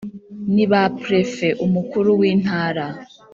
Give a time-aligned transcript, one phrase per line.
[0.27, 2.85] -ni ba prefe (umukuru w’intara)